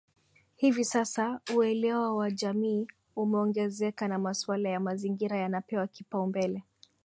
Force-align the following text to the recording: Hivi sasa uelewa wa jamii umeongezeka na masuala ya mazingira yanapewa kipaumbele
Hivi 0.55 0.85
sasa 0.85 1.39
uelewa 1.55 2.15
wa 2.15 2.31
jamii 2.31 2.87
umeongezeka 3.15 4.07
na 4.07 4.19
masuala 4.19 4.69
ya 4.69 4.79
mazingira 4.79 5.37
yanapewa 5.37 5.87
kipaumbele 5.87 6.63